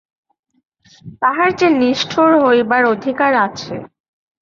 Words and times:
তাহার 1.21 1.49
যে 1.59 1.67
নিষ্ঠুর 1.81 2.31
হইবার 2.43 2.83
অধিকার 2.93 3.31
আছে। 3.45 3.73